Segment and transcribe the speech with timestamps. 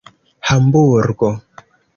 [0.47, 1.29] hamburgo